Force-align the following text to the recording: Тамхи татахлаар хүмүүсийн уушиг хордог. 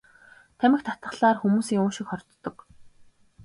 Тамхи 0.57 0.85
татахлаар 0.87 1.37
хүмүүсийн 1.39 1.81
уушиг 1.83 2.07
хордог. 2.09 2.55